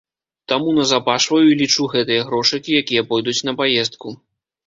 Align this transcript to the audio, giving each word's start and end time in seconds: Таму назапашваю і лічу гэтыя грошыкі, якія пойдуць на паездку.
Таму 0.51 0.69
назапашваю 0.77 1.41
і 1.49 1.57
лічу 1.59 1.83
гэтыя 1.93 2.21
грошыкі, 2.29 2.71
якія 2.85 3.05
пойдуць 3.13 3.39
на 3.51 3.55
паездку. 3.63 4.07